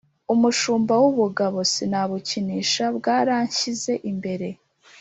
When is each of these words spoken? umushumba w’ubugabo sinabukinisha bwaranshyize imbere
umushumba 0.33 0.93
w’ubugabo 1.03 1.57
sinabukinisha 1.73 2.85
bwaranshyize 2.97 3.93
imbere 4.11 4.47